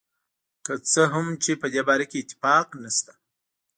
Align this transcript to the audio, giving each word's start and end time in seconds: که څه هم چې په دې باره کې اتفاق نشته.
که 0.65 0.73
څه 0.91 1.01
هم 1.13 1.27
چې 1.43 1.51
په 1.61 1.67
دې 1.73 1.81
باره 1.87 2.05
کې 2.09 2.17
اتفاق 2.23 2.67
نشته. 2.83 3.13